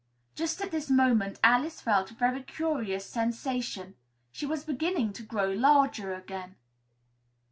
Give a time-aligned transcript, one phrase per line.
[0.33, 3.93] Just at this moment Alice felt a very curious sensation
[4.31, 6.55] she was beginning to grow larger again.